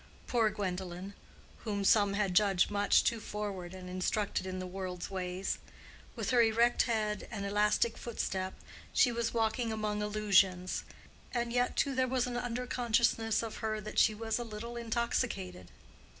Poor 0.25 0.49
Gwendolen, 0.49 1.13
whom 1.59 1.83
some 1.83 2.13
had 2.15 2.33
judged 2.33 2.71
much 2.71 3.03
too 3.03 3.19
forward 3.19 3.75
and 3.75 3.87
instructed 3.87 4.47
in 4.47 4.57
the 4.57 4.65
world's 4.65 5.11
ways!—with 5.11 6.31
her 6.31 6.41
erect 6.41 6.81
head 6.89 7.27
and 7.29 7.45
elastic 7.45 7.99
footstep 7.99 8.55
she 8.93 9.11
was 9.11 9.31
walking 9.31 9.71
among 9.71 10.01
illusions; 10.01 10.83
and 11.35 11.53
yet, 11.53 11.75
too, 11.75 11.93
there 11.93 12.07
was 12.07 12.25
an 12.25 12.35
under 12.35 12.65
consciousness 12.65 13.43
of 13.43 13.57
her 13.57 13.79
that 13.79 13.99
she 13.99 14.15
was 14.15 14.39
a 14.39 14.43
little 14.43 14.75
intoxicated. 14.75 15.69